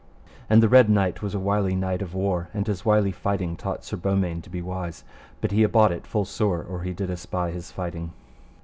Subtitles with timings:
[0.49, 3.83] And the Red Knight was a wily knight of war, and his wily fighting taught
[3.85, 5.03] Sir Beaumains to be wise;
[5.41, 8.11] but he abought it full sore or he did espy his fighting.